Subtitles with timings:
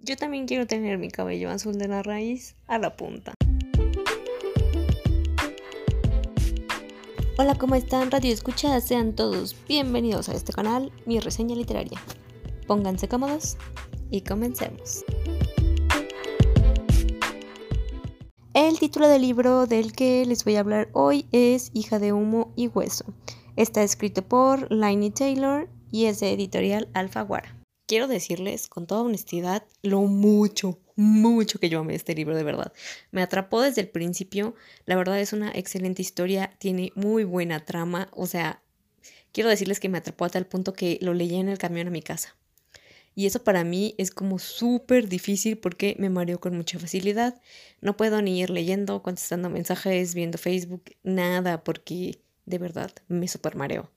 [0.00, 3.34] Yo también quiero tener mi cabello azul de la raíz a la punta.
[7.36, 8.10] Hola, ¿cómo están?
[8.10, 12.00] Radio Escucha, sean todos bienvenidos a este canal, mi reseña literaria.
[12.68, 13.56] Pónganse cómodos
[14.10, 15.04] y comencemos.
[18.54, 22.52] El título del libro del que les voy a hablar hoy es Hija de Humo
[22.54, 23.04] y Hueso.
[23.56, 27.57] Está escrito por Lainey Taylor y es de editorial Alfaguara.
[27.88, 32.70] Quiero decirles con toda honestidad lo mucho, mucho que yo amé este libro, de verdad.
[33.12, 34.54] Me atrapó desde el principio.
[34.84, 38.10] La verdad es una excelente historia, tiene muy buena trama.
[38.12, 38.60] O sea,
[39.32, 41.90] quiero decirles que me atrapó a tal punto que lo leí en el camión a
[41.90, 42.36] mi casa.
[43.14, 47.40] Y eso para mí es como súper difícil porque me mareo con mucha facilidad.
[47.80, 53.56] No puedo ni ir leyendo, contestando mensajes, viendo Facebook, nada, porque de verdad me super
[53.56, 53.90] mareo.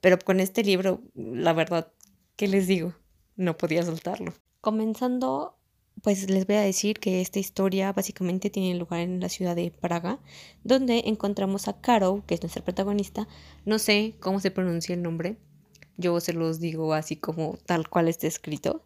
[0.00, 1.92] Pero con este libro, la verdad,
[2.36, 2.94] ¿qué les digo?
[3.36, 4.32] No podía soltarlo.
[4.60, 5.56] Comenzando,
[6.02, 9.70] pues les voy a decir que esta historia básicamente tiene lugar en la ciudad de
[9.70, 10.20] Praga,
[10.64, 13.28] donde encontramos a Caro, que es nuestra protagonista.
[13.64, 15.36] No sé cómo se pronuncia el nombre,
[15.96, 18.84] yo se los digo así como tal cual está escrito.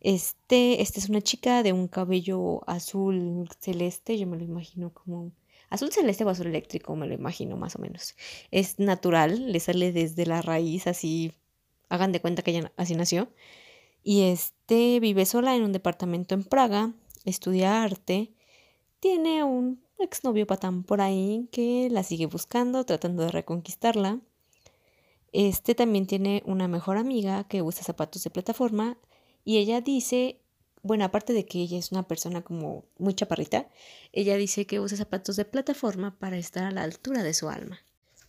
[0.00, 5.32] Este, esta es una chica de un cabello azul celeste, yo me lo imagino como
[5.70, 8.14] azul celeste o azul eléctrico, me lo imagino más o menos.
[8.50, 11.32] Es natural, le sale desde la raíz, así,
[11.88, 13.28] hagan de cuenta que ella así nació.
[14.08, 16.94] Y este vive sola en un departamento en Praga,
[17.26, 18.32] estudia arte,
[19.00, 24.18] tiene un exnovio patán por ahí que la sigue buscando, tratando de reconquistarla.
[25.32, 28.96] Este también tiene una mejor amiga que usa zapatos de plataforma
[29.44, 30.40] y ella dice,
[30.82, 33.68] bueno, aparte de que ella es una persona como muy chaparrita,
[34.14, 37.80] ella dice que usa zapatos de plataforma para estar a la altura de su alma.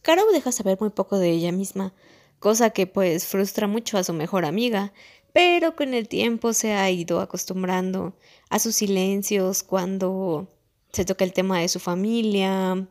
[0.02, 1.94] Caro deja saber muy poco de ella misma,
[2.40, 4.94] cosa que pues frustra mucho a su mejor amiga,
[5.34, 8.14] pero con el tiempo se ha ido acostumbrando
[8.50, 10.48] a sus silencios cuando
[10.92, 12.88] se toca el tema de su familia,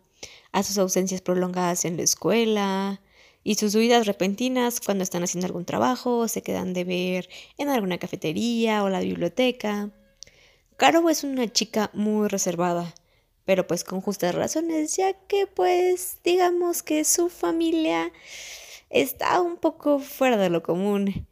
[0.53, 3.01] a sus ausencias prolongadas en la escuela
[3.43, 7.99] y sus huidas repentinas cuando están haciendo algún trabajo, se quedan de ver en alguna
[7.99, 9.91] cafetería o la biblioteca.
[10.77, 12.95] Caro es una chica muy reservada,
[13.45, 18.13] pero pues con justas razones, ya que pues digamos que su familia
[18.91, 21.27] está un poco fuera de lo común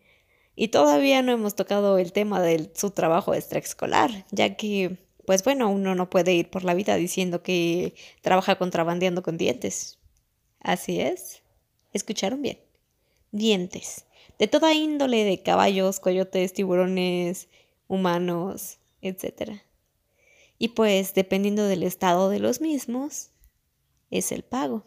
[0.57, 4.97] y todavía no hemos tocado el tema de su trabajo extraescolar, ya que,
[5.27, 9.99] pues bueno, uno no puede ir por la vida diciendo que trabaja contrabandeando con dientes.
[10.61, 11.43] Así es.
[11.93, 12.59] Escucharon bien.
[13.33, 14.07] Dientes.
[14.39, 17.49] De toda índole de caballos, coyotes, tiburones,
[17.87, 19.61] humanos, etc.
[20.59, 23.31] Y pues, dependiendo del estado de los mismos,
[24.11, 24.85] es el pago.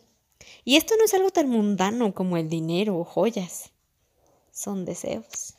[0.65, 3.71] Y esto no es algo tan mundano como el dinero o joyas.
[4.51, 5.58] Son deseos.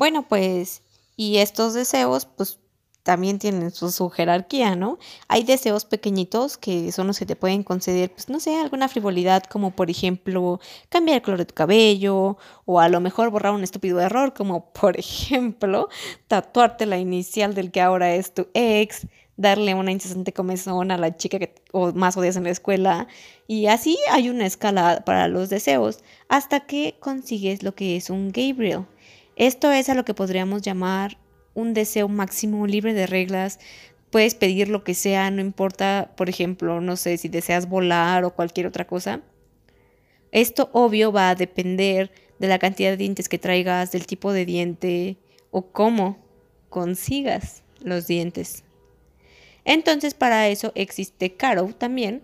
[0.00, 0.82] Bueno, pues,
[1.14, 2.58] y estos deseos, pues
[3.02, 4.98] también tienen su, jerarquía, ¿no?
[5.28, 9.42] Hay deseos pequeñitos que son los que te pueden conceder, pues no sé, alguna frivolidad,
[9.42, 10.58] como por ejemplo
[10.88, 14.72] cambiar el color de tu cabello, o a lo mejor borrar un estúpido error, como
[14.72, 15.90] por ejemplo
[16.28, 19.06] tatuarte la inicial del que ahora es tu ex,
[19.36, 23.06] darle una incesante comezón a la chica que o más odias en la escuela,
[23.46, 25.98] y así hay una escala para los deseos,
[26.30, 28.86] hasta que consigues lo que es un Gabriel
[29.40, 31.16] esto es a lo que podríamos llamar
[31.54, 33.58] un deseo máximo libre de reglas.
[34.10, 38.34] Puedes pedir lo que sea, no importa, por ejemplo, no sé si deseas volar o
[38.34, 39.22] cualquier otra cosa.
[40.30, 44.44] Esto obvio va a depender de la cantidad de dientes que traigas, del tipo de
[44.44, 45.16] diente
[45.50, 46.18] o cómo
[46.68, 48.62] consigas los dientes.
[49.64, 52.20] Entonces para eso existe Caro también,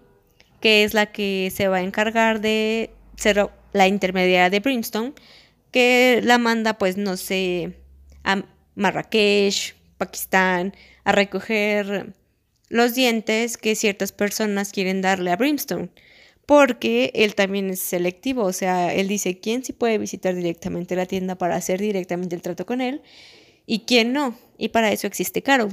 [0.60, 5.14] que es la que se va a encargar de ser la intermediaria de Brimstone
[5.70, 7.78] que la manda, pues, no sé,
[8.24, 8.44] a
[8.74, 12.14] Marrakech, Pakistán, a recoger
[12.68, 15.90] los dientes que ciertas personas quieren darle a Brimstone.
[16.46, 21.06] Porque él también es selectivo, o sea, él dice quién sí puede visitar directamente la
[21.06, 23.02] tienda para hacer directamente el trato con él
[23.66, 24.38] y quién no.
[24.56, 25.68] Y para eso existe Caro.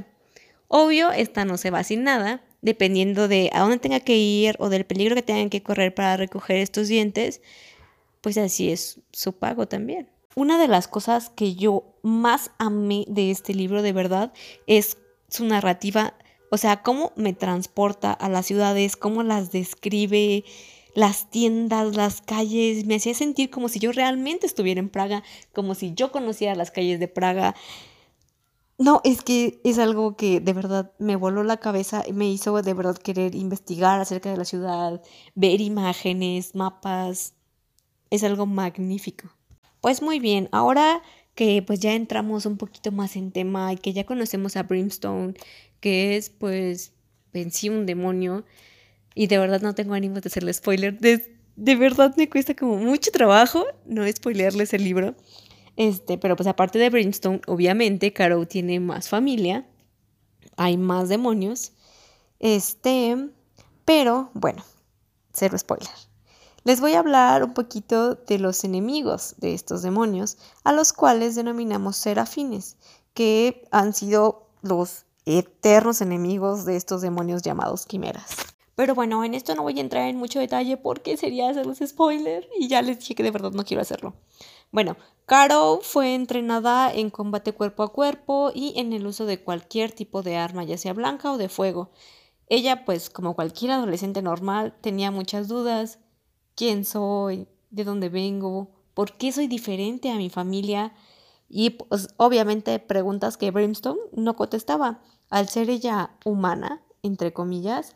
[0.66, 4.68] Obvio, esta no se va sin nada, dependiendo de a dónde tenga que ir o
[4.68, 7.40] del peligro que tengan que correr para recoger estos dientes,
[8.24, 10.08] pues así es su pago también.
[10.34, 14.32] Una de las cosas que yo más amé de este libro de verdad
[14.66, 14.96] es
[15.28, 16.14] su narrativa,
[16.50, 20.42] o sea, cómo me transporta a las ciudades, cómo las describe,
[20.94, 25.22] las tiendas, las calles, me hacía sentir como si yo realmente estuviera en Praga,
[25.52, 27.54] como si yo conociera las calles de Praga.
[28.78, 32.62] No, es que es algo que de verdad me voló la cabeza y me hizo
[32.62, 35.02] de verdad querer investigar acerca de la ciudad,
[35.34, 37.33] ver imágenes, mapas,
[38.14, 39.28] es algo magnífico.
[39.80, 41.02] Pues muy bien, ahora
[41.34, 45.34] que pues ya entramos un poquito más en tema y que ya conocemos a Brimstone,
[45.80, 46.92] que es pues
[47.32, 48.44] en sí un demonio.
[49.14, 50.98] Y de verdad no tengo ánimo de hacerle spoiler.
[50.98, 55.14] De, de verdad me cuesta como mucho trabajo no spoilearles el libro.
[55.76, 59.66] Este, pero pues aparte de Brimstone, obviamente Caro tiene más familia.
[60.56, 61.72] Hay más demonios.
[62.38, 63.16] Este,
[63.84, 64.64] pero bueno,
[65.32, 66.13] cero spoiler.
[66.66, 71.34] Les voy a hablar un poquito de los enemigos de estos demonios, a los cuales
[71.34, 72.78] denominamos serafines,
[73.12, 78.34] que han sido los eternos enemigos de estos demonios llamados quimeras.
[78.76, 82.48] Pero bueno, en esto no voy a entrar en mucho detalle porque sería hacerles spoiler
[82.58, 84.14] y ya les dije que de verdad no quiero hacerlo.
[84.72, 84.96] Bueno,
[85.26, 90.22] Caro fue entrenada en combate cuerpo a cuerpo y en el uso de cualquier tipo
[90.22, 91.90] de arma, ya sea blanca o de fuego.
[92.48, 95.98] Ella, pues como cualquier adolescente normal, tenía muchas dudas,
[96.54, 100.92] quién soy, de dónde vengo, por qué soy diferente a mi familia
[101.48, 105.00] y pues, obviamente preguntas que Brimstone no contestaba.
[105.30, 107.94] Al ser ella humana, entre comillas,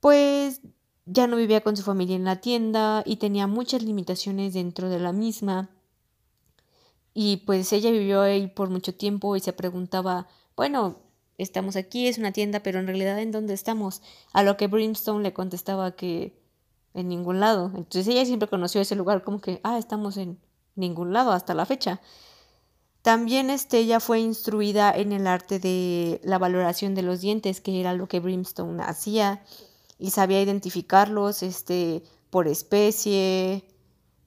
[0.00, 0.60] pues
[1.06, 4.98] ya no vivía con su familia en la tienda y tenía muchas limitaciones dentro de
[4.98, 5.70] la misma.
[7.14, 10.98] Y pues ella vivió ahí por mucho tiempo y se preguntaba, bueno,
[11.38, 14.02] estamos aquí, es una tienda, pero en realidad ¿en dónde estamos?
[14.32, 16.39] A lo que Brimstone le contestaba que
[16.94, 17.66] en ningún lado.
[17.74, 20.38] Entonces ella siempre conoció ese lugar como que, ah, estamos en
[20.74, 22.00] ningún lado hasta la fecha.
[23.02, 27.80] También este, ella fue instruida en el arte de la valoración de los dientes, que
[27.80, 29.42] era lo que Brimstone hacía,
[29.98, 33.64] y sabía identificarlos este, por especie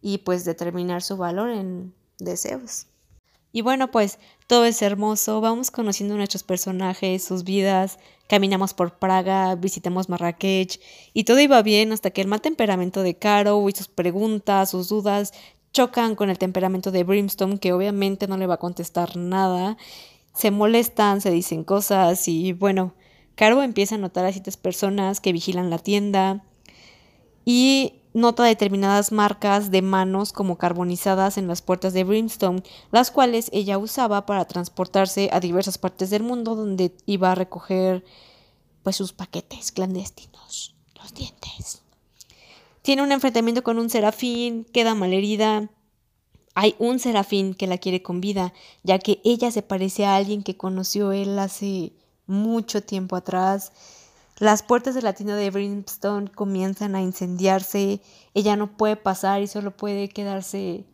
[0.02, 2.88] y pues determinar su valor en deseos.
[3.56, 4.18] Y bueno, pues
[4.48, 10.82] todo es hermoso, vamos conociendo nuestros personajes, sus vidas, caminamos por Praga, visitamos Marrakech
[11.14, 14.90] y todo iba bien hasta que el mal temperamento de Caro y sus preguntas, sus
[14.90, 15.34] dudas
[15.72, 19.78] chocan con el temperamento de Brimstone que obviamente no le va a contestar nada,
[20.34, 22.96] se molestan, se dicen cosas y bueno,
[23.36, 26.44] Caro empieza a notar a ciertas personas que vigilan la tienda.
[27.46, 33.50] Y nota determinadas marcas de manos como carbonizadas en las puertas de Brimstone, las cuales
[33.52, 38.04] ella usaba para transportarse a diversas partes del mundo donde iba a recoger
[38.84, 41.82] pues sus paquetes clandestinos, los dientes.
[42.82, 45.70] Tiene un enfrentamiento con un serafín, queda malherida.
[46.54, 50.44] Hay un serafín que la quiere con vida, ya que ella se parece a alguien
[50.44, 51.94] que conoció él hace
[52.28, 53.72] mucho tiempo atrás
[54.40, 58.02] las puertas de la tienda de Brimstone comienzan a incendiarse.
[58.34, 60.86] Ella no puede pasar y solo puede quedarse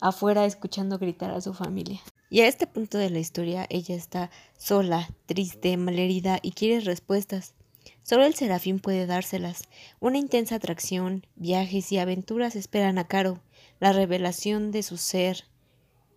[0.00, 2.00] afuera escuchando gritar a su familia.
[2.28, 7.54] Y a este punto de la historia ella está sola, triste, malherida y quiere respuestas.
[8.02, 9.62] Solo el serafín puede dárselas.
[9.98, 13.40] Una intensa atracción, viajes y aventuras esperan a Caro,
[13.80, 15.44] la revelación de su ser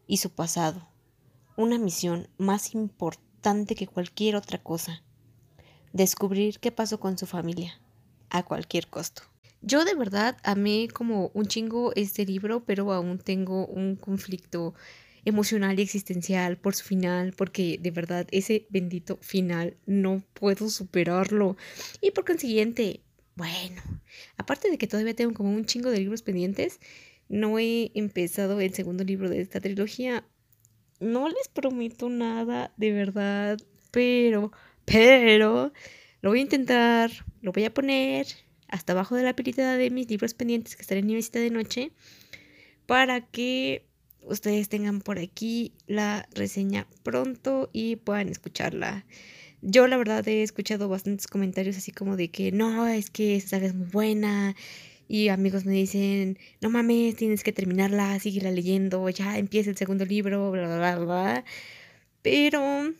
[0.07, 0.89] y su pasado.
[1.55, 5.03] Una misión más importante que cualquier otra cosa
[5.95, 7.79] descubrir qué pasó con su familia,
[8.29, 9.23] a cualquier costo.
[9.61, 14.73] Yo de verdad amé como un chingo este libro, pero aún tengo un conflicto
[15.23, 21.55] emocional y existencial por su final, porque de verdad ese bendito final no puedo superarlo.
[22.01, 22.99] Y por consiguiente,
[23.37, 23.81] bueno,
[24.35, 26.81] aparte de que todavía tengo como un chingo de libros pendientes,
[27.29, 30.27] no he empezado el segundo libro de esta trilogía.
[30.99, 33.57] No les prometo nada, de verdad,
[33.91, 34.51] pero
[34.85, 35.73] pero
[36.21, 37.11] lo voy a intentar,
[37.41, 38.27] lo voy a poner
[38.67, 41.91] hasta abajo de la pilita de mis libros pendientes que estaré en mi de noche
[42.85, 43.85] para que
[44.21, 49.05] ustedes tengan por aquí la reseña pronto y puedan escucharla.
[49.61, 53.49] Yo la verdad he escuchado bastantes comentarios así como de que no, es que esa
[53.49, 54.55] saga es muy buena
[55.07, 60.05] y amigos me dicen, no mames, tienes que terminarla, la leyendo, ya empieza el segundo
[60.05, 61.45] libro, bla, bla, bla.
[62.21, 62.93] Pero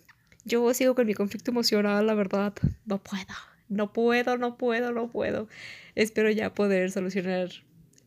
[0.46, 2.54] yo sigo con mi conflicto emocional, la verdad.
[2.86, 3.34] No puedo,
[3.68, 5.48] no puedo, no puedo, no puedo.
[5.96, 7.50] Espero ya poder solucionar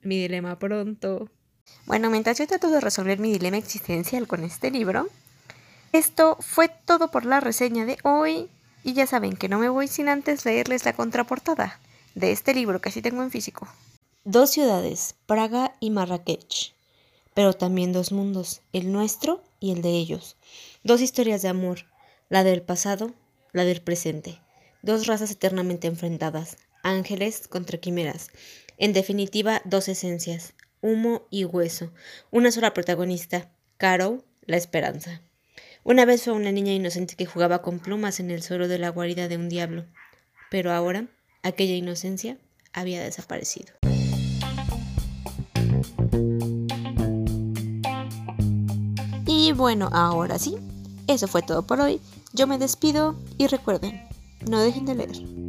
[0.02, 1.28] mi dilema pronto.
[1.86, 5.08] Bueno, mientras yo trato de resolver mi dilema existencial con este libro,
[5.92, 8.48] esto fue todo por la reseña de hoy.
[8.84, 11.80] Y ya saben que no me voy sin antes leerles la contraportada
[12.14, 13.68] de este libro que sí tengo en físico.
[14.24, 16.74] Dos ciudades, Praga y Marrakech,
[17.34, 20.36] pero también dos mundos, el nuestro y el de ellos.
[20.84, 21.86] Dos historias de amor,
[22.28, 23.14] la del pasado,
[23.52, 24.40] la del presente.
[24.82, 28.30] Dos razas eternamente enfrentadas, ángeles contra quimeras.
[28.76, 31.92] En definitiva, dos esencias, humo y hueso.
[32.30, 35.22] Una sola protagonista, Caro, la esperanza.
[35.84, 38.88] Una vez fue una niña inocente que jugaba con plumas en el suelo de la
[38.90, 39.86] guarida de un diablo,
[40.50, 41.06] pero ahora
[41.42, 42.38] aquella inocencia
[42.72, 43.78] había desaparecido.
[49.52, 50.56] bueno, ahora sí,
[51.06, 52.00] eso fue todo por hoy.
[52.34, 54.06] Yo me despido y recuerden,
[54.48, 55.47] no dejen de leer.